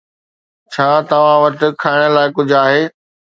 [0.73, 2.83] ڇا توهان وٽ کائڻ لاءِ ڪجهه آهي؟